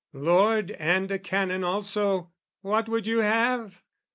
Lord 0.13 0.71
and 0.71 1.11
a 1.11 1.19
Canon 1.19 1.63
also, 1.63 2.31
what 2.61 2.89
would 2.89 3.05
you 3.05 3.19
have? 3.19 3.83